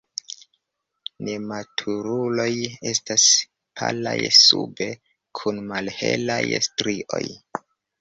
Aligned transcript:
Nematuruloj 1.27 2.47
estas 2.93 3.27
palaj 3.83 4.17
sube 4.41 4.91
kun 5.43 5.65
malhelaj 5.71 6.43
strioj. 6.71 7.25